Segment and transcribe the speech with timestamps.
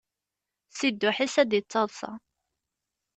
[0.77, 2.11] Si dduḥ-is ad d-yettaḍṣa.